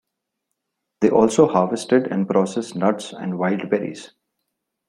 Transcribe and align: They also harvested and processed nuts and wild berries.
They 1.01 1.11
also 1.11 1.45
harvested 1.47 2.07
and 2.07 2.27
processed 2.27 2.75
nuts 2.75 3.13
and 3.13 3.37
wild 3.37 3.69
berries. 3.69 4.13